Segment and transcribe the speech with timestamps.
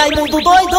[0.00, 0.76] Raimundo doido!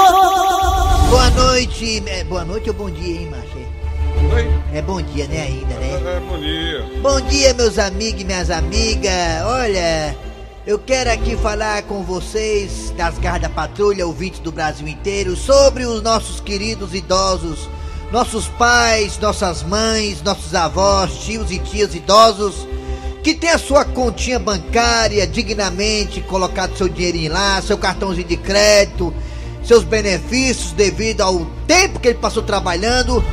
[1.12, 2.02] Boa noite.
[2.08, 4.34] É, boa noite ou bom dia, hein, macho?
[4.34, 4.50] Oi?
[4.74, 5.92] É bom dia, né, ainda, né?
[5.92, 7.02] É, é, bom dia.
[7.04, 9.44] Bom dia, meus amigos e minhas amigas.
[9.46, 10.18] Olha,
[10.66, 15.86] eu quero aqui falar com vocês das garras da patrulha, ouvintes do Brasil inteiro, sobre
[15.86, 17.70] os nossos queridos idosos,
[18.12, 22.68] nossos pais, nossas mães, nossos avós, tios e tias idosos,
[23.24, 29.14] que tem a sua continha bancária dignamente colocado seu dinheirinho lá, seu cartãozinho de crédito,
[29.64, 33.24] seus benefícios devido ao tempo que ele passou trabalhando.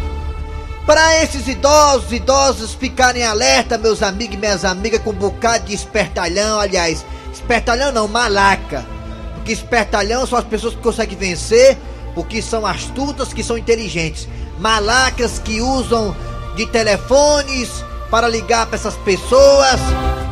[0.85, 5.75] Para esses idosos, idosos ficarem alerta, meus amigos e minhas amigas, com um bocado de
[5.75, 8.87] espertalhão, aliás, espertalhão não, malaca.
[9.35, 11.77] Porque espertalhão são as pessoas que conseguem vencer,
[12.15, 14.29] porque são astutas, que são inteligentes.
[14.59, 16.17] Malacas que usam
[16.57, 19.79] de telefones para ligar para essas pessoas,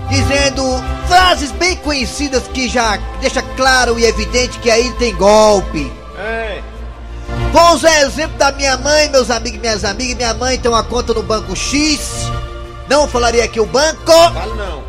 [0.08, 0.62] dizendo
[1.08, 5.92] frases bem conhecidas que já deixa claro e evidente que aí tem golpe.
[6.18, 6.62] É.
[7.52, 10.16] Vou usar exemplo da minha mãe, meus amigos e minhas amigas.
[10.16, 12.00] Minha mãe tem uma conta no banco X.
[12.88, 14.83] Não falaria aqui o banco, Fala não.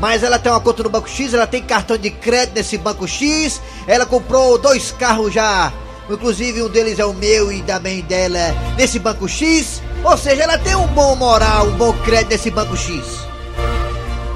[0.00, 3.06] mas ela tem uma conta no banco X, ela tem cartão de crédito nesse banco
[3.06, 3.60] X.
[3.86, 5.70] Ela comprou dois carros já,
[6.08, 9.82] inclusive um deles é o meu e também dela nesse banco X.
[10.04, 13.04] Ou seja, ela tem um bom moral, um bom crédito nesse banco X.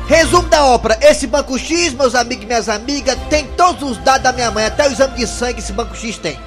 [0.07, 4.23] Resumo da ópera, esse banco X, meus amigos e minhas amigas, tem todos os dados
[4.23, 6.39] da minha mãe, até o exame de sangue esse banco X tem.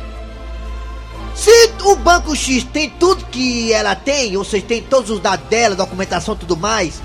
[1.35, 5.47] Se o Banco X tem tudo que ela tem, ou seja, tem todos os dados
[5.47, 7.01] dela, documentação e tudo mais,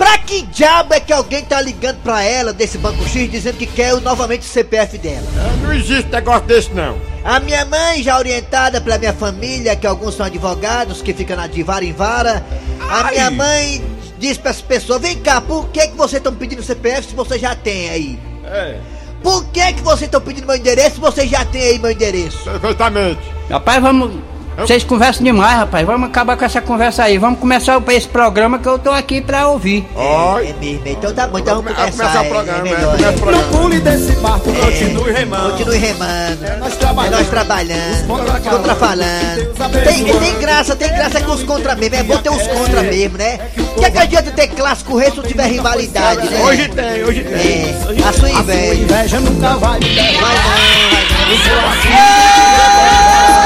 [0.00, 3.66] pra que diabo é que alguém tá ligando pra ela desse Banco X dizendo que
[3.66, 5.26] quer novamente o CPF dela?
[5.60, 6.96] Não existe negócio desse não.
[7.22, 11.46] A minha mãe, já orientada pela minha família, que alguns são advogados, que ficam na
[11.46, 12.42] de vara em vara,
[12.88, 13.10] a Ai.
[13.10, 13.84] minha mãe
[14.18, 17.38] diz para as pessoas: vem cá, por que, que vocês estão pedindo CPF se você
[17.38, 18.18] já tem aí?
[18.44, 18.78] É.
[19.22, 22.42] Por que, que vocês estão pedindo meu endereço se você já tem aí meu endereço?
[22.44, 23.20] Perfeitamente.
[23.50, 24.12] Rapaz, vamos.
[24.60, 25.86] Vocês conversam demais, rapaz.
[25.86, 27.18] Vamos acabar com essa conversa aí.
[27.18, 29.86] Vamos começar esse programa que eu tô aqui pra ouvir.
[29.94, 30.48] Oi.
[30.48, 32.20] É mesmo, então tá bom, então vamos Vamos começar.
[32.20, 32.58] o é- programa.
[32.58, 33.12] é é, melhor, é.
[33.12, 33.44] programa.
[33.44, 35.50] Pule desse barco, continue remando.
[35.50, 36.58] Continue remando.
[36.58, 37.12] nós É trabalhando.
[37.16, 38.06] nós trabalhando.
[38.50, 39.84] contra falando.
[39.84, 41.96] Tem, tem graça, tem graça com os contra mesmo.
[41.96, 43.38] É bom ter os contra mesmo, né?
[43.78, 46.42] Que é que adianta ter clássico rei se não tiver rivalidade, né?
[46.42, 48.00] Hoje tem, hoje tem.
[48.04, 48.74] É, a sua inveja.
[48.74, 51.76] Inveja nunca vai me Vai não, vai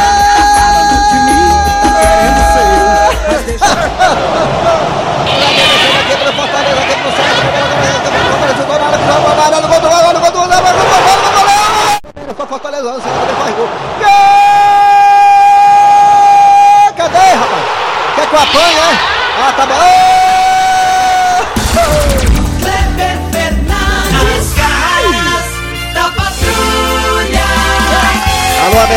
[0.08, 0.13] não.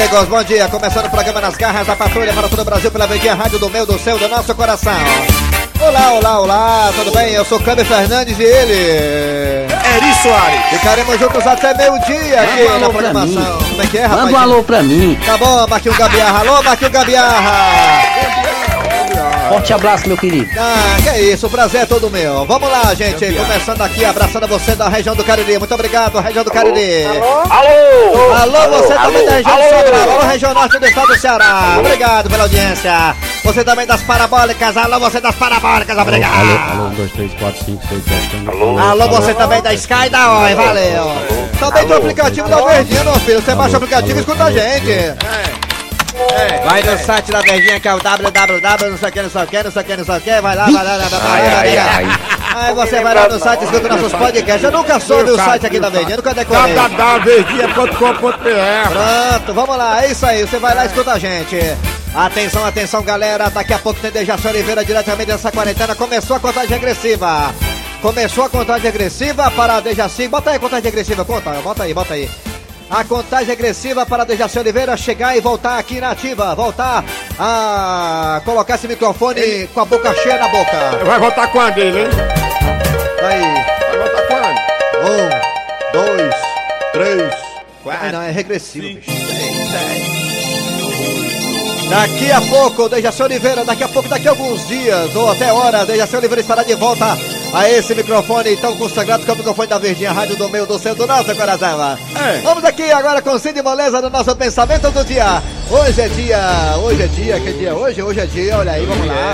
[0.07, 0.67] Amigos, bom dia.
[0.69, 3.69] Começando o programa Nas Garras da Patrulha para todo o Brasil pela Verdinha Rádio do
[3.69, 4.93] meu, do céu, do nosso coração.
[5.79, 7.33] Olá, olá, olá, tudo bem?
[7.33, 8.73] Eu sou Câmbio Fernandes e ele.
[8.73, 10.65] Eri Soares.
[10.69, 13.57] Ficaremos juntos até meio-dia aqui Manda um na alô pra programação.
[13.69, 14.25] Como é que é, rapaz?
[14.25, 15.19] Manda um alô pra mim.
[15.25, 16.39] Tá bom, Marquinhos Gabiarra.
[16.39, 18.16] Alô, Marquinhos Gabiarra.
[19.49, 20.49] Forte abraço, meu querido.
[20.57, 22.45] Ah, que é isso, o prazer é todo meu.
[22.45, 23.25] Vamos lá, gente.
[23.33, 25.57] Começando aqui, abraçando você da região do Cariri.
[25.57, 27.05] Muito obrigado, região do Cariri.
[27.05, 28.33] Alô.
[28.33, 31.75] Alô, você também da região do Sobral, alô, região norte do estado do Ceará.
[31.79, 33.15] Obrigado pela audiência.
[33.43, 36.33] Você também das parabólicas, alô, você das parabólicas, obrigado.
[36.33, 40.09] Alô, alô, 1, 2, 3, 4, 5, 6, 7, 8, Alô, você também da Sky
[40.09, 41.11] da Oi, valeu.
[41.59, 43.41] Também do aplicativo da Verdinha, meu filho.
[43.41, 45.66] Você baixa o aplicativo e escuta a gente.
[46.65, 49.43] Vai no site da Verdinha que é o www, não sei o que, não sei
[49.43, 50.41] o que, não sei o que, não sei o que.
[50.41, 51.59] Vai lá, vai lá, vai lá, vai lá, vai lá.
[51.59, 52.05] ai, ai.
[52.55, 54.63] Aí você vai lá no site escuta nossos podcasts.
[54.63, 56.73] Eu nunca soube o site aqui da Verdinha, nunca decorei.
[56.73, 58.27] www.verdinha.com.br
[58.89, 61.57] Pronto, vamos lá, é isso aí, você vai lá e escuta a gente.
[62.15, 65.93] Atenção, atenção, galera, daqui a pouco tem Dejaci Oliveira diretamente dessa quarentena.
[65.93, 67.53] Começou a contagem regressiva.
[68.01, 70.27] Começou a contagem regressiva para Dejaci.
[70.27, 72.27] Bota aí a contagem regressiva, conta, bota aí, bota aí.
[72.89, 76.55] A contagem regressiva para Dejaci Oliveira chegar e voltar aqui na ativa.
[76.55, 77.03] Voltar
[77.37, 81.03] a colocar esse microfone com a boca cheia na boca.
[81.05, 82.07] Vai voltar quando ele, hein?
[83.21, 83.41] Aí,
[83.89, 84.57] Vai voltar quando?
[85.05, 86.35] um, dois,
[86.93, 87.33] três,
[87.83, 88.11] quatro.
[88.13, 89.11] Não, é regressivo, bicho.
[91.89, 95.85] Daqui a pouco, Dejaci Oliveira, daqui a pouco, daqui a alguns dias, ou até hora,
[95.85, 97.17] Dejaci Oliveira estará de volta
[97.53, 100.77] a esse microfone tão consagrado que é o microfone da Verdinha Rádio do meio do
[100.77, 101.97] céu do nosso coração.
[102.15, 102.41] É.
[102.43, 105.41] Vamos aqui agora com Cid Moleza no nosso pensamento do dia.
[105.69, 106.39] Hoje é dia,
[106.83, 107.69] hoje é dia, que dia?
[107.69, 109.33] é Hoje, hoje é dia, olha aí, vamos lá.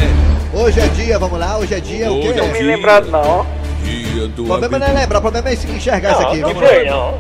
[0.54, 2.30] Hoje é dia, vamos lá, hoje é dia, o quê?
[2.30, 2.64] Hoje é O dia.
[2.64, 3.46] lembrado não.
[3.84, 6.38] Dia do problema não é lembrar, o problema é enxergar isso aqui.
[6.38, 6.84] não Vamos lá.
[6.86, 7.20] não.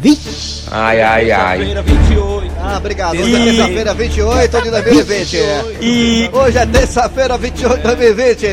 [0.00, 0.47] Vixe!
[0.70, 1.58] Ai, ai, ai.
[1.58, 2.52] Terça-feira, 28.
[2.60, 3.12] Ah, obrigado.
[3.18, 5.36] Hoje é terça-feira, 28 de 2020.
[5.80, 8.46] E Hoje é terça-feira, 28 de 2020.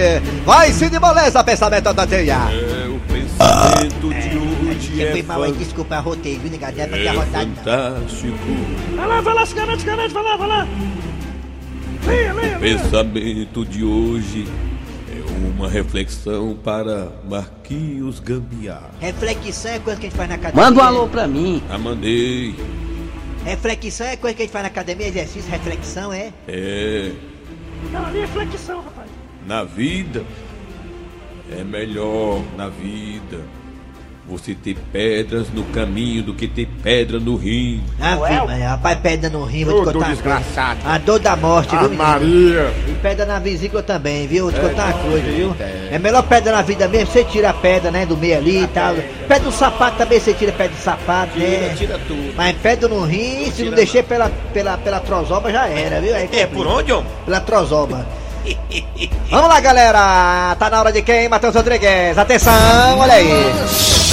[0.46, 2.34] Vai, Cid Moleza, pensamento da teia.
[2.34, 6.78] é o pensamento de hoje Eu é fui mal aí, desculpa, arrotei, viu, negado?
[6.78, 7.56] Não é pra ter é arrotado, não.
[7.56, 8.38] fantástico.
[8.96, 10.68] Vai lá, vai lá, cigarete, cigarete, vai lá, vai lá.
[12.08, 14.75] Leia, leia, O pensamento de hoje é
[15.36, 18.90] uma reflexão para Marquinhos Gambiar.
[19.00, 20.64] Reflexão é coisa que a gente faz na academia.
[20.66, 21.62] Manda um alô pra mim.
[21.70, 22.56] A mandei.
[23.44, 26.34] Reflexão é coisa que a gente faz na academia, exercício, reflexão é.
[26.48, 27.12] É.
[27.92, 29.10] Não, ali é flexão, rapaz.
[29.46, 30.24] Na vida
[31.52, 33.42] é melhor na vida
[34.28, 37.84] você ter pedras no caminho do que ter pedra no rim.
[38.02, 39.98] Ah, filho, mas, rapaz, pedra no rim, vou te contar.
[39.98, 40.16] uma coisa.
[40.16, 40.80] desgraçado.
[40.84, 41.94] A dor da morte, Ah, viu?
[41.94, 42.74] Maria.
[42.88, 44.46] E pedra na vesícula também, viu?
[44.46, 45.56] Vou te contar uma coisa, viu?
[45.92, 48.68] É melhor pedra na vida mesmo, você tira a pedra, né, do meio ali e
[48.68, 48.96] tal.
[49.28, 51.76] Pedra no sapato também, você tira pedra do sapato, né?
[51.78, 52.34] tira tudo.
[52.36, 56.16] Mas pedra no rim, se não deixar pela, pela, pela trozoba, já era, viu?
[56.16, 57.06] Aí É por onde, homem?
[57.26, 58.06] Pela trozoba.
[59.30, 60.56] Vamos lá, galera!
[60.60, 61.28] Tá na hora de quem?
[61.28, 62.16] Matheus Rodrigues.
[62.18, 64.05] Atenção, olha aí.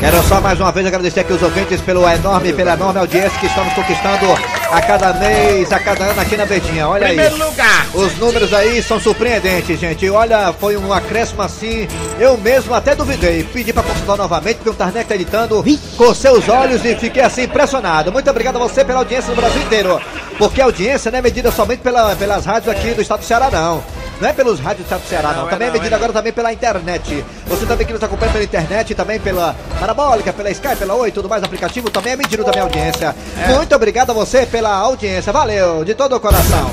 [0.00, 3.44] Quero só mais uma vez agradecer aqui os ouvintes pelo enorme, pela enorme audiência que
[3.44, 4.26] estamos conquistando
[4.70, 6.88] a cada mês, a cada ano aqui na Verdinha.
[6.88, 7.16] Olha aí.
[7.16, 7.86] Primeiro lugar.
[7.92, 10.08] Os números aí são surpreendentes, gente.
[10.08, 11.86] Olha, foi um acréscimo assim.
[12.18, 13.44] Eu mesmo até duvidei.
[13.44, 15.62] Pedi pra consultar novamente, porque o Tarnek tá editando
[15.98, 18.10] com seus olhos e fiquei assim impressionado.
[18.10, 20.00] Muito obrigado a você pela audiência no Brasil inteiro.
[20.38, 23.50] Porque a audiência não é medida somente pela, pelas rádios aqui do estado do Ceará,
[23.50, 23.99] não.
[24.20, 25.48] Não é pelos rádios do Ceará, não.
[25.48, 27.24] Também é medida agora também pela internet.
[27.46, 31.28] Você também que nos acompanha pela internet, também pela parabólica, pela Sky, pela Oi tudo
[31.28, 33.16] mais, aplicativo, também é medido também a audiência.
[33.48, 35.32] Muito obrigado a você pela audiência.
[35.32, 36.70] Valeu, de todo o coração.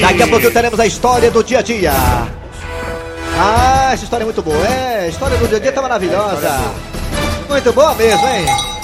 [0.00, 1.92] Daqui a pouco teremos a história do dia a dia.
[3.38, 4.56] Ah, essa história é muito boa.
[4.66, 6.60] É, a história do dia a dia tá maravilhosa.
[7.48, 8.75] Muito boa mesmo, hein?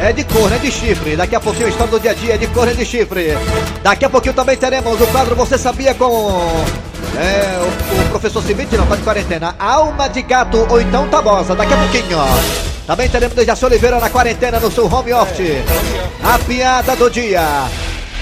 [0.00, 1.16] É de cor, é de chifre.
[1.16, 3.36] Daqui a pouquinho a história do dia a dia é de cor, é de chifre.
[3.82, 6.06] Daqui a pouquinho também teremos o quadro Você Sabia com.
[7.16, 9.56] É, o, o professor Cimite, não, tá de quarentena.
[9.58, 11.54] Alma de gato ou então tabosa.
[11.54, 12.18] Daqui a pouquinho.
[12.86, 15.62] Também teremos Dejaci Oliveira na quarentena no seu home office.
[16.22, 17.42] A piada do dia.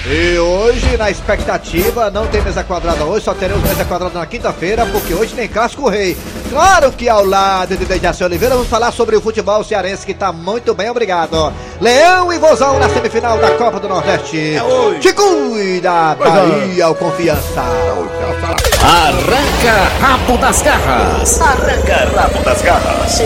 [0.09, 4.85] E hoje, na expectativa, não tem mesa quadrada hoje, só teremos mesa quadrada na quinta-feira,
[4.85, 6.15] porque hoje tem Clássico Rei.
[6.49, 10.31] Claro que ao lado de Dejaci Oliveira vamos falar sobre o futebol cearense, que tá
[10.31, 11.51] muito bem, obrigado.
[11.81, 14.55] Leão e Vozão na semifinal da Copa do Nordeste.
[14.55, 15.01] É hoje.
[15.01, 17.65] Te cuida, Bahia, o confiança.
[18.89, 21.41] Arranca rabo das garras.
[21.41, 23.21] Arranca rabo das garras.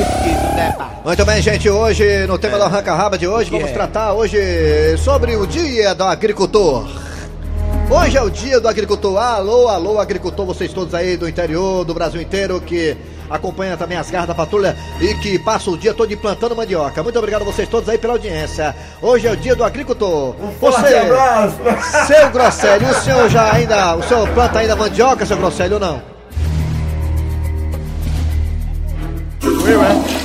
[1.06, 4.40] Muito bem, gente, hoje, no tema do Arranca Raba de hoje, vamos tratar hoje
[4.98, 6.90] sobre o Dia do Agricultor.
[7.92, 9.16] Hoje é o Dia do Agricultor.
[9.22, 12.98] Alô, alô, agricultor, vocês todos aí do interior, do Brasil inteiro, que
[13.32, 17.02] acompanha também as garras da patrulha e que passa o dia todo implantando mandioca.
[17.02, 18.76] Muito obrigado a vocês todos aí pela audiência.
[19.02, 20.36] Hoje é o Dia do Agricultor.
[20.60, 21.02] Você,
[22.08, 26.02] seu Grosselio, o senhor já ainda, o senhor planta ainda mandioca, seu Grosselio, ou não?
[29.66, 30.22] Eu, é?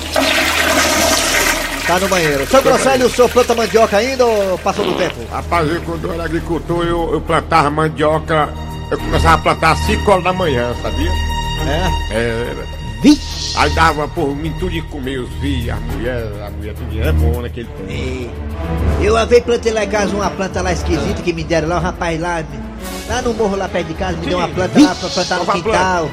[1.86, 2.46] Tá no banheiro.
[2.48, 5.14] Seu Grosselio, o senhor planta mandioca ainda ou passou do tempo?
[5.30, 8.48] Rapaz, eu, quando eu era agricultor, eu, eu plantava mandioca.
[8.90, 11.10] Eu começava a plantar às 5 horas da manhã, sabia?
[11.66, 12.14] É.
[12.16, 12.54] É,
[13.02, 13.36] Vixe!
[13.56, 17.12] aí dava por mim tudo de comer, os filhos, a mulher, a mulher, tudo é
[17.12, 17.90] bom naquele tempo.
[17.90, 19.04] É.
[19.04, 21.78] Eu uma vez plantei lá em casa uma planta lá esquisita que me deram lá,
[21.78, 22.44] um rapaz lá,
[23.08, 25.46] lá no morro lá perto de casa, me deu uma planta lá pra plantar no
[25.46, 26.10] quintal.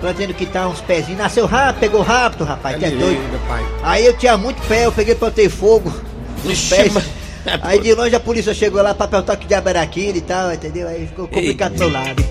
[0.00, 3.20] Plantei no quintal uns pezinhos, nasceu rápido, pegou rápido, rapaz, que é doido.
[3.82, 5.92] Aí eu tinha muito pé, eu peguei plantei fogo
[6.44, 6.92] nos pés.
[7.62, 10.52] Aí de longe a polícia chegou lá pra perguntar que diabo era aquilo e tal,
[10.52, 10.88] entendeu?
[10.88, 12.22] Aí ficou complicado do meu lado.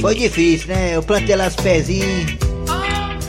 [0.00, 0.94] Foi difícil, né?
[0.94, 2.45] Eu plantei lá os pezinhos.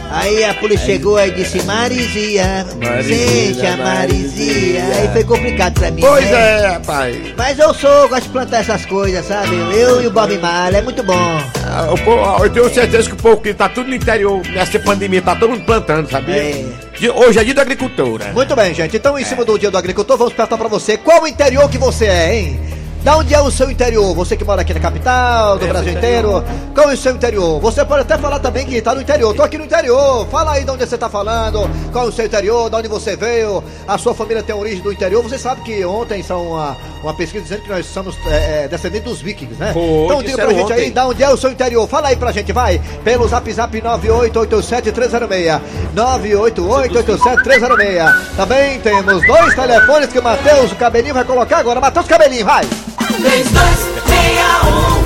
[0.10, 2.66] Aí a polícia chegou e disse, Marizia,
[3.02, 4.84] gente, a Marizia.
[5.02, 6.02] Aí foi complicado pra mim.
[6.02, 6.62] Pois né?
[6.64, 7.18] é, rapaz.
[7.38, 9.56] Mas eu sou, gosto de plantar essas coisas, sabe?
[9.78, 11.40] Eu e o Bob Marley, é muito bom.
[11.66, 14.80] Ah, o povo- Eu tenho certeza que o povo que tá tudo no interior, nessa
[14.80, 16.36] pandemia, tá todo mundo plantando, sabia?
[16.36, 16.66] É.
[17.14, 18.32] Hoje é dia da agricultura.
[18.34, 18.96] Muito bem, gente.
[18.98, 21.78] Então, em cima do dia do agricultor, vamos perguntar pra você qual o interior que
[21.78, 22.60] você é, hein?
[23.08, 24.14] Da onde é o seu interior?
[24.16, 26.44] Você que mora aqui na capital, do Brasil inteiro.
[26.76, 27.58] Qual é o seu interior?
[27.62, 29.34] Você pode até falar também que tá no interior.
[29.34, 30.28] Tô aqui no interior.
[30.28, 31.70] Fala aí de onde você tá falando.
[31.94, 32.70] Qual é o seu interior?
[32.70, 33.64] De onde você veio?
[33.88, 35.24] A sua família tem origem do interior.
[35.24, 39.10] Você sabe que ontem são uma, uma pesquisa dizendo que nós somos é, é, descendentes
[39.10, 39.72] dos vikings, né?
[39.72, 40.92] Foi, então diga pra gente aí ontem.
[40.92, 41.88] da onde é o seu interior.
[41.88, 42.78] Fala aí pra gente, vai.
[43.06, 45.62] Pelo zap zap 9887306.
[45.96, 48.14] 9887306.
[48.36, 51.80] Também temos dois telefones que o Matheus, o cabelinho, vai colocar agora.
[51.80, 52.68] Matheus Cabelinho, vai.
[53.08, 55.02] 3261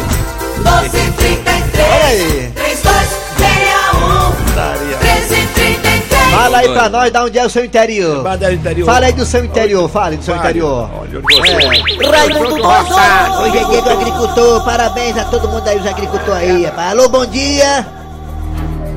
[0.58, 2.52] 1233 Olha aí.
[2.56, 8.24] 3261 1333 Valeu, Fala aí pra nós de onde é o seu interior.
[8.24, 8.86] Bandeira interior.
[8.86, 10.90] Fala aí do seu interior, fale do seu interior.
[11.00, 12.06] Olha, onde você.
[12.08, 13.42] Raimundo Doido!
[13.42, 16.92] Hoje é dia do agricultor, parabéns a todo mundo aí, os agricultores aí, rapaz.
[16.92, 17.86] Alô, bom dia!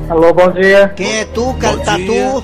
[0.09, 0.91] Alô, bom dia.
[0.95, 2.05] Quem é tu, cara Tatu?
[2.05, 2.43] dia.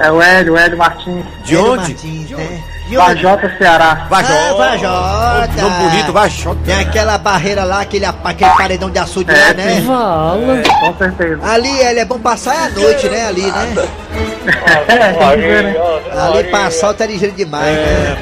[0.00, 1.24] É o Hélio, Hélio Martins.
[1.44, 1.92] De Hélio onde?
[1.92, 2.36] Martins, né?
[2.36, 4.06] De Vajota, Ceará.
[4.10, 4.34] Vajota.
[4.34, 5.62] Ah, Vajota.
[5.62, 6.60] Nome bonito, Vajota.
[6.64, 9.78] Tem aquela barreira lá, aquele, aquele paredão de açude lá, É, né?
[9.78, 11.40] É, com certeza.
[11.46, 13.26] Ali, ele é bom passar a noite, né?
[13.26, 13.88] Ali, né?
[14.88, 14.96] É,
[15.36, 15.74] né?
[16.12, 18.18] Ali passar tá ligeiro demais, né?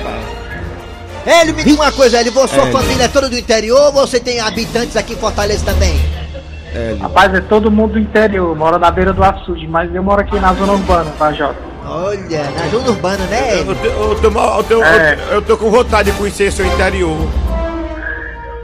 [1.25, 4.41] Hélio, me diga uma coisa, você, sua família é toda do interior ou você tem
[4.41, 5.95] habitantes aqui em Fortaleza também?
[7.01, 10.39] Rapaz, é todo mundo do interior, mora na beira do açude, mas eu moro aqui
[10.41, 11.72] na zona urbana, Vajota.
[11.85, 13.75] Olha, na zona urbana, né, Eu,
[14.11, 15.15] eu, tô, mal- eu, tô, É.
[15.15, 17.17] eu, eu tô com vontade de conhecer seu interior.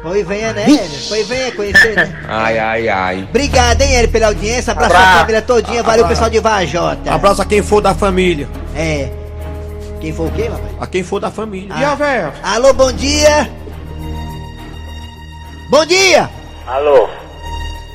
[0.02, 1.08] Foi venha, né, Hélio?
[1.08, 2.16] Foi venha conhecer, né?
[2.28, 3.26] Ai, ai, ai.
[3.28, 4.70] Obrigado, hein, Hélio, pela audiência.
[4.72, 5.18] Abraço a Abraço.
[5.20, 5.82] família todinha.
[5.82, 7.12] Valeu, pessoal de Vajota.
[7.12, 8.48] Abraço a quem for da família.
[8.76, 9.10] É.
[10.00, 10.70] Quem foi o quê, papai?
[10.80, 11.74] A quem for da família.
[11.74, 12.54] Ah.
[12.54, 13.50] Alô, bom dia.
[15.68, 16.30] Bom dia.
[16.66, 17.08] Alô,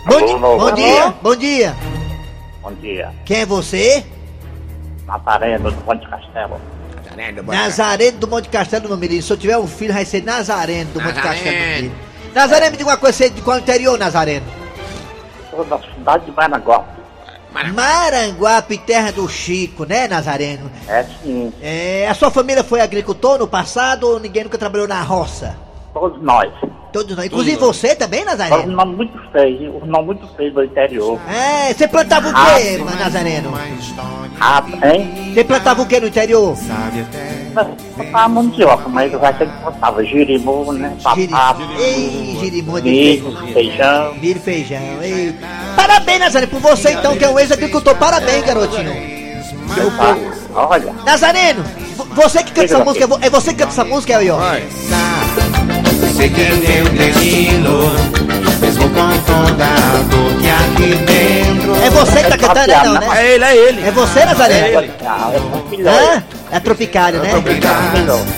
[0.06, 1.14] Bom, Alô, di- bom dia.
[1.24, 1.76] Bom dia.
[2.62, 3.10] bom dia.
[3.26, 4.04] Quem é você?
[5.06, 6.60] Nazareno do Monte Castelo.
[7.46, 9.22] Nazareno do Monte Castelo no Mirim.
[9.22, 11.92] Se eu tiver um filho, vai ser Nazareno do Monte Castelo no Mirim.
[12.34, 14.46] Nazareno, me diga uma coisa, você é de qual interior, Nazareno?
[15.52, 16.84] Sou da cidade de Managuá.
[17.72, 20.72] Maranguape, terra do Chico, né, Nazareno?
[20.88, 25.02] É sim, É, a sua família foi agricultor no passado ou ninguém nunca trabalhou na
[25.04, 25.56] roça?
[25.94, 26.52] todos nós.
[26.94, 27.26] Todos nós.
[27.26, 28.72] Inclusive Todos você também, Mas um Nazareno?
[28.76, 31.20] nome muito feio, um nome muito feio do interior.
[31.28, 33.52] É, você plantava o quê, Nazareno?
[34.40, 35.32] Ah, hein?
[35.34, 36.56] Você plantava o quê no interior?
[37.98, 40.96] Botava mandioca, mas eu acho que botava girimum, né?
[41.04, 43.54] Papapo, Ei, girimum de milho, feijão.
[43.54, 44.14] feijão.
[44.16, 45.02] Milho feijão.
[45.02, 45.36] Ei.
[45.76, 47.96] Parabéns, Nazareno, por você então, que é um ex-agricultor.
[47.96, 48.92] Parabéns, garotinho.
[49.98, 50.18] Tá?
[50.56, 51.64] Olha, Nazareno,
[51.96, 54.30] vo- você que canta essa música, é vo- é você que canta essa música aí,
[54.30, 54.38] ó.
[56.24, 57.92] Sei que teu destino,
[58.62, 61.76] mesmo confortado que aqui dentro.
[61.84, 63.08] É você que tá cantando, é não, né?
[63.18, 63.88] É ele, é ele.
[63.88, 64.94] É você, Nazareno?
[65.06, 65.90] ah, é um filho.
[65.90, 66.24] Hã?
[66.50, 67.30] É tropicário, né?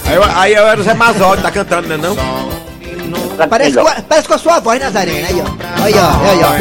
[0.08, 2.15] Aí, eu- aí eu era o Zé Mazotti, tá cantando, né não?
[3.48, 5.27] Parece com, a, parece com a sua voz, Nazareno.
[5.27, 5.84] Aí, ó.
[5.84, 6.10] Aí, ó.
[6.32, 6.56] Aí, ó.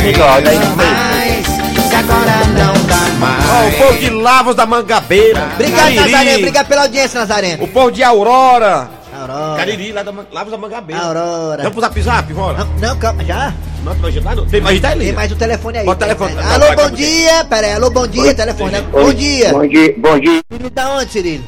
[1.88, 3.18] Se agora não dá Ó, o
[3.64, 3.74] mais.
[3.76, 5.42] povo de Lavos da Mangabeira.
[5.54, 6.38] Obrigado, Nazareno.
[6.38, 7.64] Obrigado pela audiência, Nazareno.
[7.64, 8.90] O povo de Aurora.
[9.34, 9.56] Aurora.
[9.58, 11.02] Cariri, lá da Lavos da Mangabeira.
[11.02, 11.62] Aurora.
[11.64, 12.64] Vamos pro zap zap, bora?
[12.80, 13.52] Não, calma, já?
[13.82, 14.46] Não, não, já não.
[14.46, 15.84] Tem mais da Tem mais o telefone aí.
[15.84, 16.36] Bota o telefone.
[16.38, 17.44] Alô, bom dia.
[17.44, 18.34] Pera aí, alô, bom dia.
[18.34, 18.70] Telefone.
[18.70, 18.80] né?
[18.92, 19.52] Bom dia.
[19.52, 20.40] Bom dia, bom dia.
[20.50, 21.44] Cirilo, da onde, Cirilo?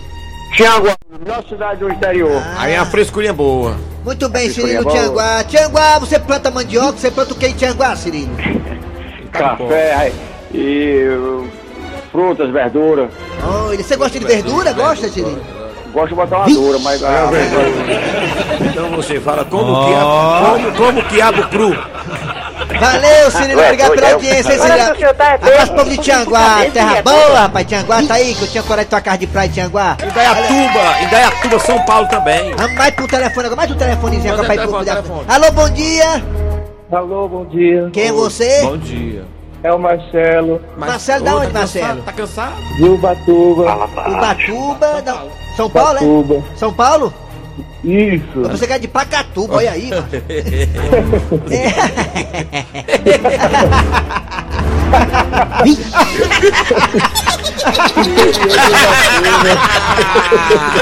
[0.56, 0.88] Tiago,
[1.26, 2.42] nossa cidade do interior.
[2.56, 3.76] Aí é uma frescurinha boa.
[4.04, 4.90] Muito bem, Cirilo, bom.
[4.90, 5.44] Tianguá.
[5.44, 8.34] Tianguá, você planta mandioca, você planta o que em Tianguá, Cirilo?
[9.32, 10.12] Café
[10.52, 11.04] e
[12.10, 13.10] frutas, verduras.
[13.44, 14.72] Olha, você gosta de verdura?
[14.72, 15.55] Gosta, Cirilo?
[15.96, 17.30] Gosto de botar uma dura, mas ah,
[18.60, 21.74] Então você fala como quiabo, como, como quiabo cru.
[22.78, 25.10] Valeu, Cirilo, obrigado pela audiência, hein, Cirilo.
[25.18, 27.66] Abraço povo de Tianguá, terra boa, rapaz.
[27.66, 29.96] Tianguá tá aí, que eu tinha coragem de tua casa de praia de Tianguá.
[30.04, 32.54] Indaiatuba, Indaiatuba, São Paulo também.
[32.54, 35.24] Vamos mais pro telefone agora, mais um telefonezinho agora pra ir pro telefone.
[35.28, 36.22] Alô, bom dia.
[36.92, 37.88] Alô, bom dia.
[37.94, 38.60] Quem é você?
[38.60, 39.24] Bom dia.
[39.66, 41.86] É o Marcelo, Marcelo, da Ô, onde, tá Marcelo?
[41.88, 42.02] cansado?
[42.04, 42.54] Tá cansado?
[42.76, 43.74] de Ubatuba.
[44.06, 45.24] Ubatuba, da...
[45.56, 45.98] São Paulo?
[45.98, 46.44] Ubatuba.
[46.54, 47.12] São Paulo?
[47.82, 48.42] Isso.
[48.42, 50.06] Você quer de Pacatuba, olha aí, mano.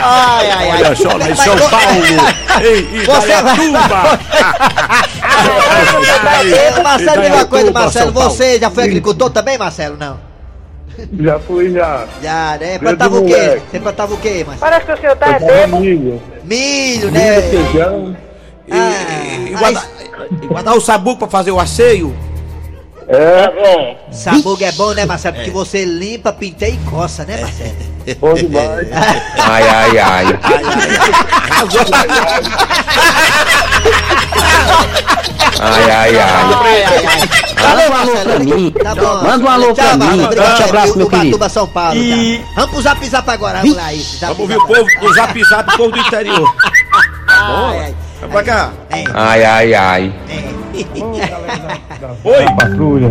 [0.02, 0.82] ai, ai, ai.
[0.84, 1.74] Olha só, lá em São Paulo.
[2.54, 4.20] Vai- Indaiatuba.
[6.44, 8.12] Ei, Marcelo, uma coisa, Marcelo.
[8.12, 9.96] Você já foi agricultor também, Marcelo?
[9.96, 10.18] Não.
[11.20, 12.06] Já fui já.
[12.22, 12.78] Já, né?
[12.78, 13.62] Plantava o quê?
[13.70, 14.60] Você plantava o quê, Marcelo?
[14.60, 15.66] Parece que o senhor tá é
[16.44, 17.42] Milho, né?
[17.42, 18.16] feijão.
[18.70, 18.90] Ah,
[19.50, 19.88] E guardar,
[20.42, 22.14] e guardar o sabuco pra fazer o asseio.
[23.06, 25.36] É, Sabugo é bom, né, Marcelo?
[25.36, 27.74] Porque você limpa, pinteia e coça, né, Marcelo?
[28.18, 28.88] bom demais.
[29.38, 29.98] Ai, ai, ai.
[29.98, 32.42] Ai, ai, ai.
[37.60, 38.70] Valeu, Marcelo.
[38.72, 39.22] Tá bom.
[39.22, 39.98] Manda um alô pra mim.
[39.98, 40.24] Marcelo.
[40.24, 41.48] Obrigado, Forte abraço, meu querido.
[41.50, 41.94] São Paulo.
[42.00, 42.52] tá?
[42.56, 43.58] Vamos pro zap zap agora.
[43.60, 44.18] Vamos lá, isso.
[44.18, 46.54] Zap, Vamos ouvir o povo do zap zap, o povo do interior.
[47.28, 47.94] Ai, ai.
[48.20, 48.70] Vem pra cá.
[48.90, 50.14] É, Ai, ai, ai.
[50.30, 50.54] é.
[52.24, 52.44] Oi.
[52.58, 53.08] Patrulha.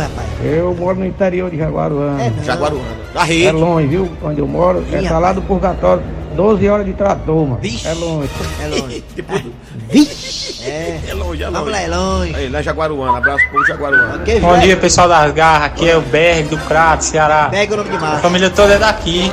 [0.00, 0.28] Rapaz.
[0.44, 2.22] Eu moro no interior de Jaguaruana.
[2.22, 2.32] É.
[2.44, 2.84] Jaguaruana.
[3.14, 3.52] Da É rede.
[3.52, 4.10] longe, viu?
[4.22, 4.84] Onde eu moro.
[4.92, 6.02] É tá lá do Purgatório.
[6.34, 7.58] 12 horas de trator, mano.
[7.60, 7.86] Vixe.
[7.86, 8.30] É longe.
[8.62, 9.04] É longe.
[9.14, 9.44] Depois.
[9.88, 10.62] Vixe!
[10.64, 11.00] É.
[11.08, 11.58] É longe, é longe.
[11.58, 12.34] Vamos lá, é longe.
[12.34, 13.18] Aí, lá em Jaguaruana.
[13.18, 14.16] Abraço pro Jaguaruana.
[14.16, 14.62] Ok, Bom velho?
[14.62, 15.66] dia, pessoal das garras.
[15.66, 17.48] Aqui é o BR do Crato, Ceará.
[17.50, 19.32] Pega o nome de A família toda é daqui.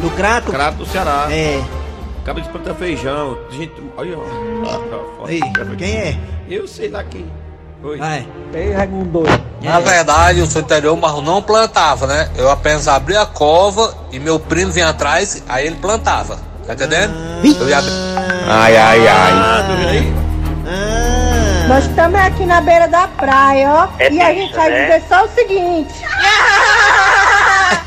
[0.00, 0.50] Do Crato?
[0.50, 1.28] Crato do Ceará.
[1.30, 1.62] É.
[2.22, 3.38] Acaba de plantar feijão.
[3.50, 4.64] Gente, olha, ó.
[4.64, 5.26] Tá.
[5.26, 5.40] Aí,
[5.76, 6.18] quem é?
[6.48, 7.26] Eu sei lá quem.
[7.82, 7.98] Oi.
[7.98, 8.26] Vai.
[8.54, 9.42] Ei, Raimundo doido.
[9.60, 12.30] Na verdade, eu sou interior, mas eu não plantava, né?
[12.36, 16.38] Eu apenas abria a cova e meu primo vinha atrás, aí ele plantava.
[16.66, 17.12] Tá entendendo?
[17.42, 17.78] Eu ia...
[18.48, 19.32] Ai, ai, ai.
[19.66, 20.12] tu viu aí?
[21.68, 23.88] Nós estamos aqui na beira da praia, ó.
[23.98, 24.84] É e a bicho, gente vai né?
[24.84, 25.94] dizer só o seguinte.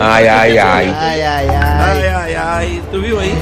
[0.00, 0.94] Ai, ai, ai.
[0.96, 1.56] Ai, ai, ai.
[1.80, 2.82] Ai, ai, ai.
[2.90, 3.34] Tu viu aí?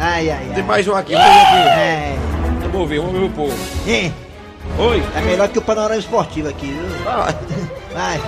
[0.00, 0.62] Ai, ai, Tem ai.
[0.62, 1.12] mais um aqui.
[1.14, 1.56] Vamos ver aqui.
[1.78, 2.16] É.
[2.62, 3.54] Vamos ouvir, vamos ver o povo.
[3.86, 4.10] É.
[4.78, 5.02] Oi.
[5.16, 7.08] É melhor que o panorama esportivo aqui, viu?
[7.08, 7.34] Ah,
[7.92, 8.20] Vai.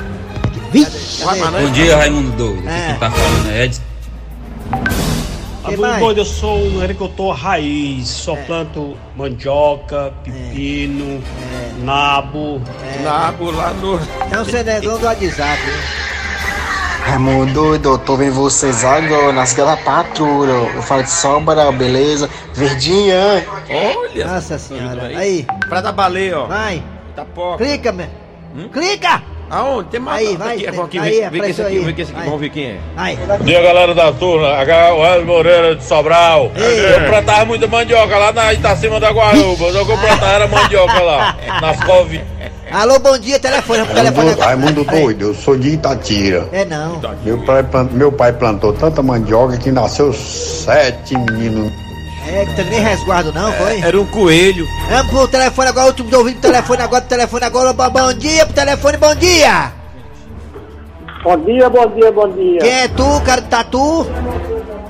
[0.72, 1.24] Vixe!
[1.24, 2.68] Bom dia, Raimundo Doido.
[2.68, 2.76] É.
[2.76, 3.82] Aqui quem tá falando é Edson.
[5.64, 5.98] Raimundo?
[5.98, 8.42] Doido, eu sou um agricultor raiz, só É.
[8.42, 11.22] planto mandioca, pepino,
[11.82, 12.60] nabo.
[13.02, 13.98] Nabo lá no.
[14.30, 16.09] É um cenegão do WhatsApp, viu?
[17.04, 20.50] Raimundo doido, eu tô vendo vocês agora nas da patrulha.
[20.74, 22.28] Eu falo de sombra, beleza?
[22.54, 23.44] Verdinha.
[23.68, 24.26] Olha.
[24.26, 25.06] Nossa senhora.
[25.06, 25.16] Aí.
[25.16, 26.46] Aí, Pra dar baleia, ó.
[26.46, 26.82] vai.
[27.16, 27.64] Tapoca.
[27.64, 28.06] Clica, meu.
[28.56, 28.68] Hum?
[28.68, 29.22] Clica!
[29.50, 29.88] Aonde?
[29.90, 30.28] Tem mais.
[30.28, 31.84] Aí, vai, Aqui, vamos aqui, aí, vem, vem esse aqui, aí.
[31.84, 32.24] vem esse aqui.
[32.24, 32.78] Vamos ver quem é.
[32.94, 33.16] Vai.
[33.16, 34.60] Bom dia, galera da turma.
[34.60, 36.52] Aqui é o Hélio Moreira de Sobral.
[36.54, 36.94] Ei.
[36.94, 39.64] Eu plantava muita mandioca lá na Itacima da Guaruba.
[39.66, 42.20] Eu plantava era mandioca lá, nas coves.
[42.72, 43.80] Alô, bom dia, telefone.
[43.80, 44.46] Vamos pro telefone Raimundo, agora.
[44.46, 45.00] Raimundo Aí.
[45.02, 46.48] doido, eu sou de Itatira.
[46.52, 47.00] É não.
[47.24, 51.72] Meu pai, meu pai plantou tanta mandioca que nasceu sete meninos.
[52.28, 53.80] É, que tem nem resguardo não, foi?
[53.80, 54.66] Era um coelho.
[54.88, 57.72] Vamos pro telefone agora, último ouvindo o telefone agora, telefone agora.
[57.72, 59.72] Bom, bom dia pro telefone, bom dia!
[61.22, 62.60] Bom dia, bom dia, bom dia.
[62.60, 64.06] Quem é tu, cara de tatu?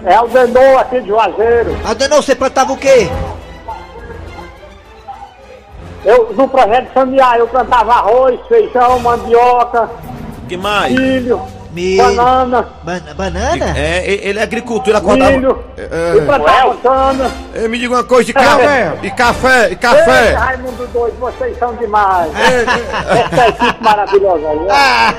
[0.04, 1.76] É o Denô aqui de Juazeiro.
[1.84, 3.08] Adenou, você plantava o quê?
[6.04, 9.90] Eu, no projeto familiar, eu plantava arroz, feijão, mandioca,
[10.48, 10.92] que mais?
[10.94, 11.40] milho,
[11.72, 12.02] Milho.
[12.04, 13.78] banana, Ban- banana?
[13.78, 15.30] É, ele é agricultor, ele acordava.
[15.30, 17.30] milho, É, e plantava cana.
[17.54, 18.92] é, me diga uma coisa de É, café.
[19.02, 20.32] E café, e Ei, café.
[20.34, 22.30] Raimundo doido, vocês são demais.
[22.36, 24.58] É, Essa equipe maravilhosa aí.
[24.68, 25.14] Ah,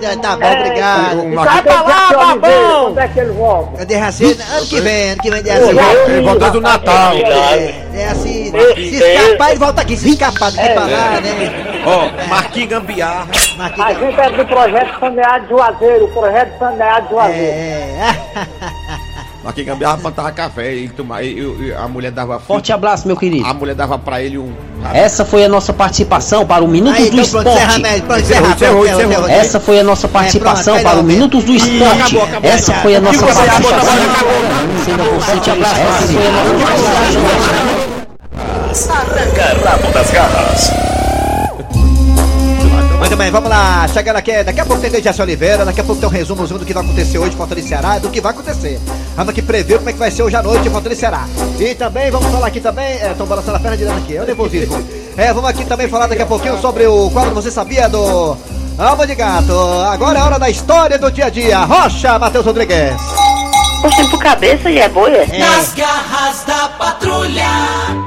[0.00, 1.20] já tá bom, É, obrigado.
[1.20, 2.84] um- Cadê pra lá, babão?
[2.84, 3.78] Quando é que ele volta?
[3.78, 4.44] Cadê Racina?
[4.52, 5.82] Ano que vem, ano que vem de Racina.
[6.08, 7.12] ele volta do Natal.
[7.14, 9.96] É, é assim, Esse- se escapar, ele volta aqui.
[9.96, 11.77] Se escapar, não É, tem falar, né?
[11.84, 13.26] Ó, Marquinhos Gambiarra.
[13.56, 17.42] Marquinhos A gente é do projeto Saneado de Juazeiro, o projeto Saneado de Juazeiro.
[17.46, 18.14] É.
[19.44, 20.74] Marquinhos Gambiarra plantava café.
[20.74, 22.38] E tomava, e, e- a mulher dava.
[22.38, 23.46] Forte abraço, meu querido.
[23.46, 24.52] A mulher dava pra ele um.
[24.92, 28.02] Essa foi a nossa participação para o Minutos Aí, do então pronto, encerra, Esporte.
[28.02, 29.12] pronto, Encerrou, encerra, encerrou, pronto, encerrou.
[29.24, 29.28] encerrou.
[29.40, 32.00] Essa foi a nossa participação pronto, para o Minutos do Esporte.
[32.02, 33.94] acabou, acabou, Essa foi a nossa participação.
[33.94, 34.14] Essa
[34.84, 35.32] foi a nossa
[38.92, 40.97] Arranca rabo das garras.
[43.18, 43.88] Bem, vamos lá.
[43.88, 46.64] Chegando aqui, daqui a pouco tem Dejaci Oliveira, daqui a pouco tem um resumozinho do
[46.64, 48.78] que vai acontecer hoje em Fortaleza e Ceará, do que vai acontecer.
[49.16, 51.26] Vamos aqui prever como é que vai ser hoje à noite em Fortaleza Ceará.
[51.58, 54.24] E também vamos falar aqui também, é, estão balançando a perna direita aqui, é o
[54.24, 54.88] nervosismo.
[55.16, 58.36] É, vamos aqui também falar daqui a pouquinho sobre o quadro Você Sabia do
[58.78, 59.52] Alma de Gato.
[59.90, 61.58] Agora é hora da história do dia a dia.
[61.64, 62.94] Rocha, Matheus Rodrigues.
[63.84, 65.26] Oxe, por cabeça e é boia?
[65.38, 67.48] Nas garras da patrulha.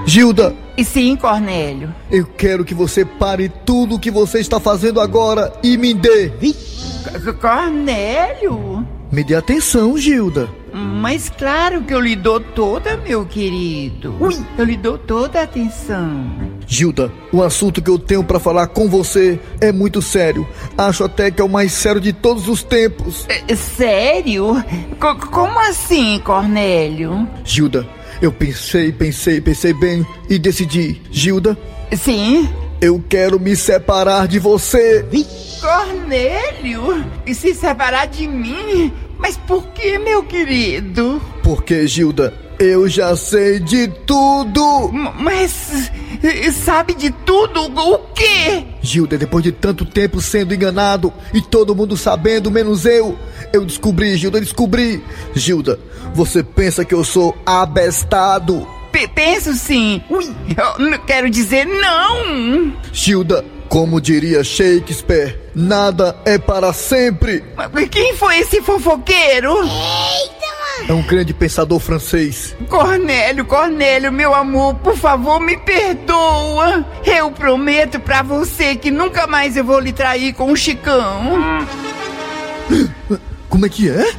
[0.05, 1.93] Gilda, E sim, Cornélio.
[2.09, 6.31] eu quero que você pare tudo o que você está fazendo agora e me dê.
[6.41, 8.85] C- Cornélio?
[9.11, 10.49] Me dê atenção, Gilda.
[10.73, 14.15] Mas claro que eu lhe dou toda, meu querido.
[14.57, 16.25] Eu lhe dou toda a atenção.
[16.65, 20.47] Gilda, o assunto que eu tenho para falar com você é muito sério.
[20.77, 23.25] Acho até que é o mais sério de todos os tempos.
[23.27, 24.63] É, Sério?
[24.97, 27.27] Co- como assim, Cornélio?
[27.43, 27.85] Gilda,
[28.21, 31.01] eu pensei, pensei, pensei bem e decidi.
[31.11, 31.57] Gilda?
[31.97, 32.47] Sim?
[32.79, 35.05] Eu quero me separar de você.
[35.61, 37.05] Cornélio?
[37.25, 38.91] E se separar de mim?
[39.17, 41.21] Mas por que, meu querido?
[41.43, 44.89] Porque, Gilda, eu já sei de tudo.
[44.91, 45.91] M- Mas
[46.53, 48.63] sabe de tudo o quê?
[48.81, 53.17] Gilda, depois de tanto tempo sendo enganado e todo mundo sabendo, menos eu,
[53.53, 55.03] eu descobri, Gilda, descobri.
[55.35, 55.79] Gilda,
[56.13, 58.67] você pensa que eu sou abestado?
[58.91, 60.01] Pe- penso sim.
[60.09, 62.73] Eu não quero dizer não.
[62.91, 67.43] Gilda, como diria Shakespeare, nada é para sempre.
[67.55, 69.53] Mas Quem foi esse fofoqueiro?
[70.87, 72.55] É um grande pensador francês.
[72.67, 76.85] Cornélio, Cornélio, meu amor, por favor, me perdoa.
[77.05, 81.65] Eu prometo pra você que nunca mais eu vou lhe trair com o Chicão.
[83.49, 84.11] Como é que é?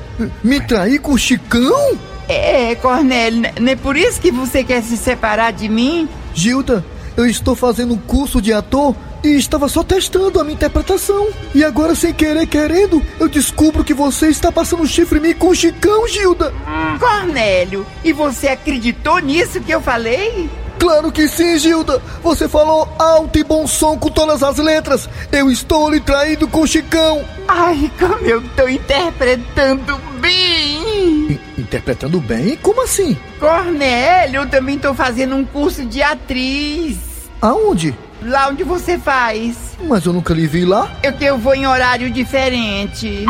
[0.43, 1.99] Me trair com o Chicão?
[2.29, 6.09] É, Cornélio, não é por isso que você quer se separar de mim?
[6.35, 6.85] Gilda,
[7.17, 11.29] eu estou fazendo um curso de ator e estava só testando a minha interpretação.
[11.55, 15.49] E agora, sem querer, querendo, eu descubro que você está passando chifre em mim com
[15.49, 16.53] o Chicão, Gilda.
[16.99, 20.51] Cornélio, e você acreditou nisso que eu falei?
[20.83, 22.03] Claro que sim, Gilda.
[22.25, 25.09] Você falou alto e bom som com todas as letras.
[25.31, 27.25] Eu estou lhe traindo com o Chicão.
[27.47, 31.39] Ai, como eu tô interpretando bem!
[31.57, 32.57] Interpretando bem?
[32.57, 33.17] Como assim?
[33.39, 36.99] Cornélio, eu também tô fazendo um curso de atriz.
[37.41, 37.97] Aonde?
[38.21, 39.77] Lá onde você faz.
[39.85, 40.91] Mas eu nunca lhe vi lá.
[41.01, 43.25] Eu que eu vou em horário diferente.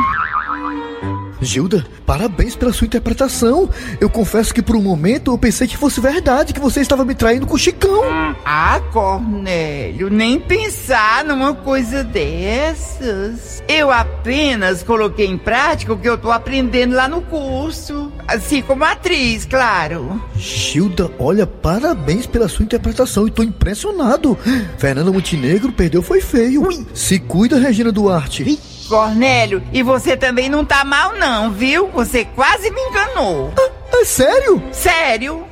[1.43, 3.69] Gilda, parabéns pela sua interpretação.
[4.01, 7.15] Eu confesso que por um momento eu pensei que fosse verdade, que você estava me
[7.15, 8.03] traindo com o Chicão.
[8.45, 13.63] Ah, Cornélio, nem pensar numa coisa dessas.
[13.69, 18.13] Eu apenas coloquei em prática o que eu tô aprendendo lá no curso.
[18.27, 20.23] Assim como atriz, claro.
[20.37, 23.27] Gilda, olha, parabéns pela sua interpretação.
[23.27, 24.39] E tô impressionado.
[24.79, 26.69] Fernanda Montenegro perdeu foi feio.
[26.95, 28.59] Se cuida, Regina Duarte.
[28.93, 31.89] Cornélio, e você também não tá mal não, viu?
[31.95, 33.51] Você quase me enganou.
[33.91, 34.63] É sério?
[34.71, 35.47] Sério?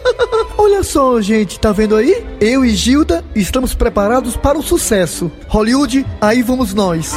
[0.58, 2.22] Olha só, gente, tá vendo aí?
[2.38, 5.32] Eu e Gilda estamos preparados para o sucesso.
[5.48, 7.14] Hollywood, aí vamos nós.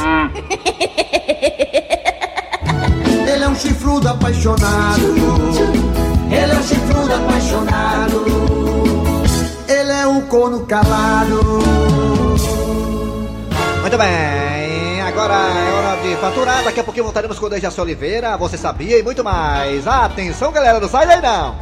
[3.30, 5.14] Ele é um chifrudo apaixonado.
[6.30, 8.24] Ele é um chifrudo apaixonado.
[9.68, 11.38] Ele é um corno calado.
[13.82, 14.55] Muito bem,
[15.16, 16.62] agora é hora de faturar.
[16.62, 19.86] Daqui a pouquinho voltaremos com o Dejaci Oliveira, você sabia e muito mais.
[19.86, 21.56] Atenção, galera, não sai daí não.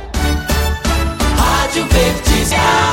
[1.39, 2.51] Rádio Verdes.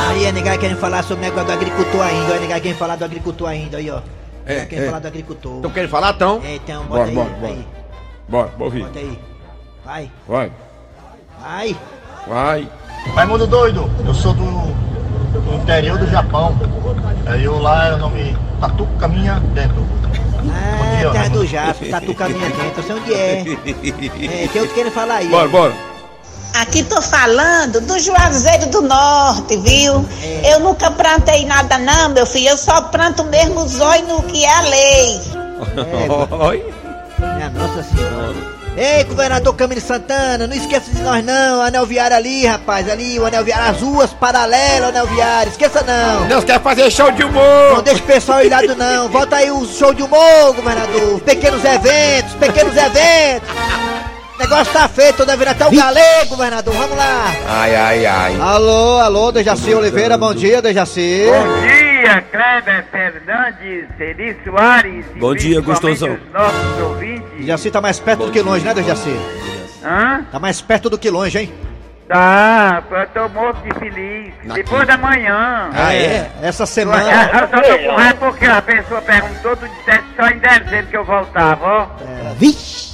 [0.09, 2.95] Aí a negar querem falar sobre o negócio do agricultor ainda, a negar querem falar
[2.95, 4.01] do agricultor ainda, aí ó.
[4.45, 4.87] É, É, querem é.
[4.87, 5.57] falar do agricultor.
[5.57, 6.41] Então querem falar, então?
[6.43, 7.47] É, então, bota Bora, aí, bora, bora.
[7.53, 7.67] aí,
[8.27, 8.83] Bora, bora ouvir.
[8.83, 9.19] bota aí.
[9.83, 10.51] Vai, Vai,
[11.41, 11.77] vai.
[12.27, 12.69] vai.
[13.15, 16.55] Raimundo doido, eu sou do, do interior do Japão.
[17.25, 19.83] Aí eu lá, eu nome Tatu Caminha Dentro.
[20.49, 21.45] Ah, dia, terra do Raimundo.
[21.47, 24.43] Jaspo, tatu caminha dentro, eu sei onde é.
[24.43, 25.27] É, tem outro querendo falar aí.
[25.27, 25.91] Bora, bora.
[26.53, 30.05] Aqui tô falando do Juazeiro do Norte, viu?
[30.43, 32.49] Eu nunca plantei nada não, meu filho.
[32.49, 35.21] Eu só planto mesmo zóio no que é a lei.
[36.49, 36.73] Oi.
[37.19, 38.60] Minha Nossa Senhora.
[38.77, 43.25] Ei, governador Camilo Santana, não esqueça de nós não, anel viário ali, rapaz, ali, o
[43.25, 46.25] anel viário, as ruas paralelas, anel viário, esqueça não.
[46.27, 47.73] Deus quer fazer show de humor.
[47.73, 52.33] Não deixa o pessoal ilhado não, volta aí o show de humor, governador, pequenos eventos,
[52.39, 53.49] pequenos eventos.
[54.35, 57.35] O negócio tá feito, tô devendo até o galego, governador, vamos lá.
[57.47, 58.37] Ai, ai, ai.
[58.39, 61.25] Alô, alô, Dejaci Oliveira, bom dia, Dejaci.
[61.27, 61.70] Bom dia,
[62.31, 65.05] Kleber Fernandes, Eri Soares.
[65.15, 66.13] e Bom dia, gostosão.
[66.13, 67.31] Os nossos ouvintes.
[67.37, 69.15] Dejaci tá mais perto do que longe, né, Dejaci?
[69.83, 70.23] Hã?
[70.31, 71.53] Tá mais perto do que longe, hein?
[72.07, 74.33] Tá, eu tô morto de feliz.
[74.53, 75.69] Depois da manhã.
[75.73, 76.29] Ah, é?
[76.41, 77.29] Essa Eu semana...
[77.29, 81.05] só tô com raiva porque a pessoa perguntou, tu disseste só em dezembro que eu
[81.05, 81.87] voltava, ó.
[82.03, 82.91] É, vixe!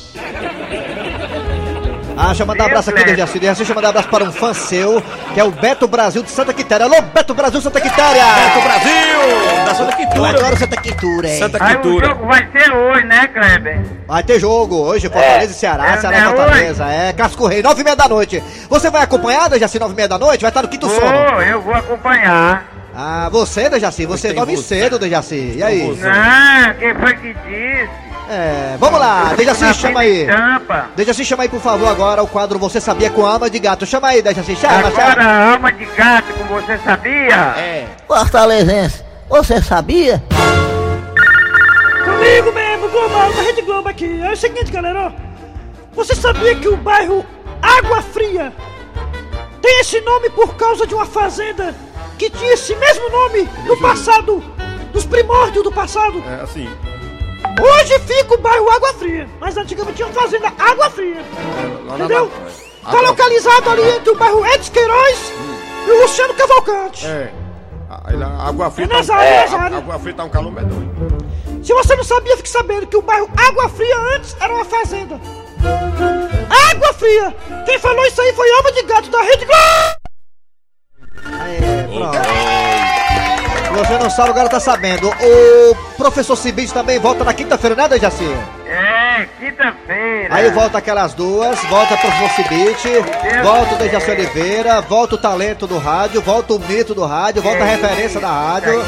[2.17, 3.39] Ah, deixa eu mandar um abraço aqui, Dejaci.
[3.39, 5.01] Dejaci, deixa eu mandar um abraço para um fã seu,
[5.33, 6.85] que é o Beto Brasil de Santa Quitéria.
[6.85, 8.23] Alô, Beto Brasil, Santa Quitéria!
[8.25, 9.65] Beto Brasil!
[9.65, 10.29] Da Santa Eu Quitura.
[10.29, 11.37] adoro Santa Quitura, é.
[11.37, 12.07] Santa Aí o Quitura.
[12.07, 13.81] jogo vai ser hoje, né, Kleber?
[14.07, 16.85] Vai ter jogo hoje, Fortaleza e Ceará, É, Ceará e é Fortaleza.
[16.85, 18.43] É, Casco Rei, nove e meia da noite.
[18.69, 20.41] Você vai acompanhar, Dejaci, nove e meia da noite?
[20.41, 21.07] Vai estar no quinto sono.
[21.07, 22.63] Vou, eu vou acompanhar.
[22.99, 24.81] Ah, você, Dejaci, você dorme você.
[24.81, 25.53] cedo, Dejaci.
[25.55, 25.87] E aí?
[25.87, 27.89] Não, quem foi que disse?
[28.27, 30.25] É, vamos lá, Dejaci, Na chama aí.
[30.95, 33.85] Dejaci, chama aí, por favor, agora o quadro Você Sabia com Alma de Gato.
[33.85, 35.51] Chama aí, Dejaci, chama, Agora chama.
[35.53, 37.35] alma de gato, como você sabia?
[37.55, 37.85] É.
[38.07, 40.23] Fortalezense, você sabia?
[42.03, 44.21] Comigo mesmo, Global, da Rede Globo aqui.
[44.21, 45.11] É o seguinte, galera, ó.
[45.93, 47.23] Você sabia que o bairro
[47.61, 48.51] Água Fria
[49.61, 51.75] tem esse nome por causa de uma fazenda
[52.17, 54.43] que tinha esse mesmo nome no passado,
[54.91, 56.23] dos primórdios do passado?
[56.27, 56.67] É assim.
[57.61, 61.23] Hoje fica o bairro Água Fria, mas antigamente tinha uma fazenda Água Fria.
[61.87, 62.25] Na Entendeu?
[62.25, 65.33] Água- Tá localizado ali entre o bairro Edson Queiroz
[65.87, 67.05] e o Luciano Cavalcante.
[67.05, 67.33] É.
[68.05, 68.85] Aí lá, água fria.
[68.85, 69.77] É nas tá um- a-.
[69.77, 70.93] Água fria tá um calor medonho.
[71.63, 75.19] Se você não sabia, fique sabendo que o bairro Água Fria antes era uma fazenda.
[76.71, 77.35] Água Fria!
[77.65, 80.06] Quem falou isso aí foi Alma de Gato da Rede Globo!
[84.17, 85.09] Sabe, agora tá sabendo.
[85.09, 88.25] O professor Cibite também volta na quinta-feira, né, Dejaci?
[88.65, 90.35] É, É, quinta-feira.
[90.35, 92.83] Aí volta aquelas duas, volta pro Force Beat,
[93.43, 97.63] volta o Dejaci Oliveira, volta o talento do rádio, volta o mito do rádio, volta
[97.63, 98.79] a referência da rádio.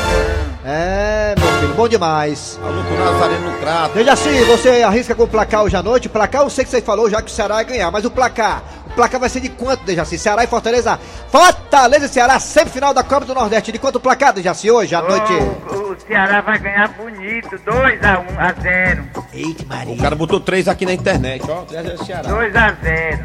[0.63, 2.59] É, meu filho, bom demais.
[2.63, 3.95] Alô Nazareno no Crato.
[3.95, 6.05] Dejaci, você arrisca com o placar hoje à noite?
[6.05, 8.11] O placar eu sei que você falou já que o Ceará vai ganhar, mas o
[8.11, 10.17] placar, o placar vai ser de quanto, Dejaci?
[10.17, 10.99] Ceará e Fortaleza?
[11.31, 13.71] Fortaleza e Ceará, semifinal da Copa do Nordeste.
[13.71, 15.31] De quanto o placar, Dejaci, hoje à noite?
[15.31, 19.03] O, o Ceará vai ganhar bonito, 2 a 1 a 0.
[19.33, 19.93] Eita, Maria.
[19.93, 21.61] O cara botou três aqui na internet, ó.
[21.61, 22.29] 3 Ceará.
[22.29, 23.23] 2 a 0.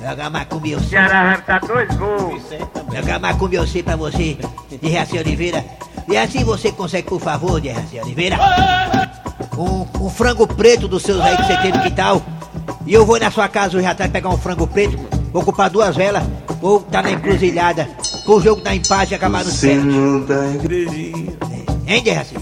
[0.00, 2.42] Joga macumbi eu O Ceará vai botar dois gols.
[2.94, 4.38] Joga macumbi eu sei pra você,
[4.80, 5.64] Dejaci Oliveira.
[6.08, 8.36] E assim você consegue, por favor, Dejaci Oliveira?
[9.58, 12.22] Um, um frango preto dos seus aí que você tem no quintal.
[12.86, 14.96] E eu vou na sua casa hoje à tarde pegar um frango preto,
[15.36, 16.22] vou ocupar duas velas,
[16.62, 17.86] vou estar na encruzilhada,
[18.24, 21.36] pro jogo dar empate e acabar no sino da igrejinha,
[21.86, 22.36] Hein, Dejaci?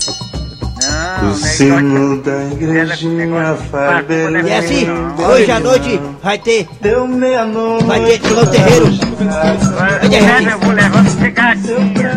[1.29, 4.49] o sino da igrejinha faz beleza.
[4.49, 4.87] E assim,
[5.29, 6.69] hoje à noite vai ter.
[6.81, 7.85] Deu meia-noite.
[7.85, 8.87] Vai ter no terreiro.
[8.87, 12.13] Vai ter É, eu vou pegadinha.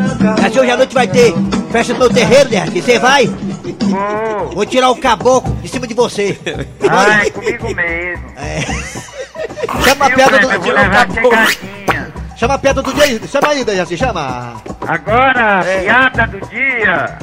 [0.46, 1.34] Assim, hoje à noite vai ter
[1.72, 2.82] festa no meu terreiro, Dejaci.
[2.82, 3.26] Você vai?
[3.26, 4.50] Vou.
[4.54, 6.38] Vou tirar o caboclo de cima de você.
[6.88, 8.26] Ah, é comigo mesmo.
[9.84, 11.06] Chama a pegadinha.
[11.06, 12.38] do.
[12.38, 13.22] Chama a piada do dia.
[13.28, 14.62] Chama aí, Dejaci, chama.
[14.88, 17.18] Agora, piada do dia.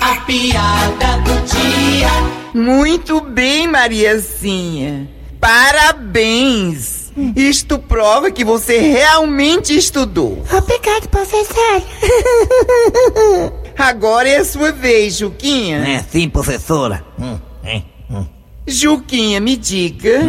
[0.00, 2.08] A piada do dia.
[2.52, 5.08] Muito bem, Mariazinha.
[5.40, 7.12] Parabéns.
[7.36, 10.44] Isto prova que você realmente estudou.
[10.52, 11.82] Obrigado, professor.
[13.78, 15.78] Agora é a sua vez, Juquinha.
[15.88, 17.04] É sim, professora.
[17.18, 18.26] Hum, hein, hum.
[18.66, 20.20] Juquinha, me diga.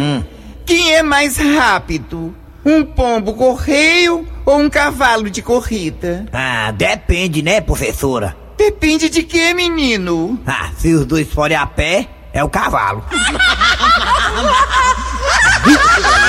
[0.69, 2.35] Quem é mais rápido?
[2.63, 6.27] Um pombo correio ou um cavalo de corrida?
[6.31, 8.37] Ah, depende, né, professora?
[8.55, 10.39] Depende de quê, menino?
[10.45, 13.03] Ah, se os dois forem a pé, é o cavalo.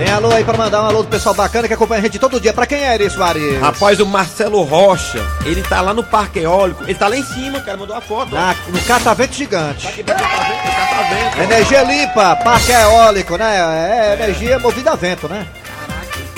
[0.00, 2.40] Tem alô aí pra mandar um alô do pessoal bacana que acompanha a gente todo
[2.40, 2.54] dia.
[2.54, 3.58] Pra quem é isso, Ari?
[3.58, 6.84] Rapaz, o Marcelo Rocha, ele tá lá no Parque Eólico.
[6.84, 8.34] Ele tá lá em cima, cara, mandou a foto.
[8.34, 9.86] Na- no catavento gigante.
[9.86, 11.42] Aqui pra catavento.
[11.42, 13.56] Energia limpa, parque eólico, né?
[13.58, 15.46] É energia movida a vento, né?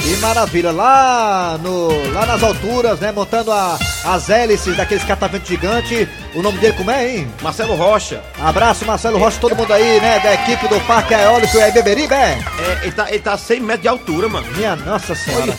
[0.03, 3.13] Que maravilha, lá, no, lá nas alturas, né?
[3.13, 6.09] Montando a- as hélices daqueles cataventos gigantes.
[6.35, 7.33] O nome dele como é, hein?
[7.41, 8.21] Marcelo Rocha.
[8.43, 10.19] Abraço, Marcelo Rocha, todo mundo aí, né?
[10.19, 12.37] Da equipe do Parque Eólico é Beberibe, é?
[12.59, 14.47] É, ele, tá, ele tá a 100 metros de altura, mano.
[14.57, 15.55] Minha nossa senhora.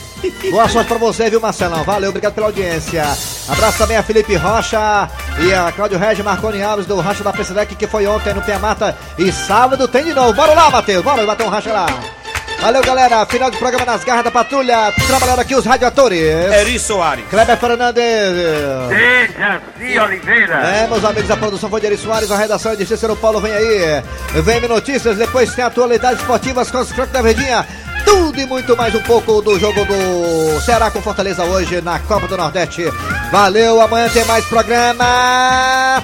[0.50, 1.82] Boa sorte pra você, viu, Marcelão?
[1.82, 3.02] Valeu, obrigado pela audiência.
[3.48, 5.08] Abraço também a Felipe Rocha
[5.40, 8.94] e a Cláudio Regis Marconi Alves do Racha da PCDEC, que foi ontem no Piamata.
[9.18, 10.34] E sábado tem de novo.
[10.34, 11.02] Bora lá, Matheus.
[11.02, 11.86] Bora bater um racha lá.
[12.64, 13.26] Valeu, galera.
[13.26, 14.90] Final do programa nas garras da patrulha.
[15.06, 16.18] Trabalhando aqui os radioatores.
[16.18, 17.26] Eri Soares.
[17.28, 18.02] Kleber Fernandes.
[18.88, 20.54] Dejaci Oliveira.
[20.54, 23.38] É, meus amigos, a produção foi de Eri Soares, a redação é de Cícero Paulo,
[23.38, 24.02] vem aí.
[24.42, 27.66] Vem Notícias, depois tem atualidades esportivas com os croques da Verdinha.
[28.02, 32.26] Tudo e muito mais um pouco do jogo do Ceará com Fortaleza hoje na Copa
[32.26, 32.84] do Nordeste.
[33.30, 36.02] Valeu, amanhã tem mais programa.